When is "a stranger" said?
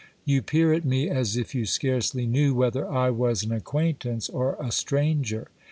4.59-5.49